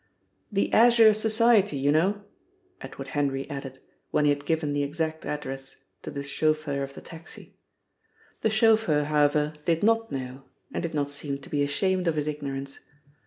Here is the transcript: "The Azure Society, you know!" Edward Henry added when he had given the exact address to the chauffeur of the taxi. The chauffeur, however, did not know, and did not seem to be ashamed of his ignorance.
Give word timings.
"The 0.51 0.73
Azure 0.73 1.13
Society, 1.13 1.77
you 1.77 1.91
know!" 1.91 2.23
Edward 2.81 3.09
Henry 3.09 3.47
added 3.51 3.77
when 4.09 4.25
he 4.25 4.31
had 4.31 4.47
given 4.47 4.73
the 4.73 4.81
exact 4.81 5.27
address 5.27 5.75
to 6.01 6.09
the 6.09 6.23
chauffeur 6.23 6.81
of 6.81 6.95
the 6.95 7.01
taxi. 7.01 7.59
The 8.41 8.49
chauffeur, 8.49 9.03
however, 9.03 9.53
did 9.65 9.83
not 9.83 10.11
know, 10.11 10.45
and 10.73 10.81
did 10.81 10.95
not 10.95 11.09
seem 11.11 11.37
to 11.37 11.49
be 11.51 11.61
ashamed 11.61 12.07
of 12.07 12.15
his 12.15 12.27
ignorance. 12.27 12.79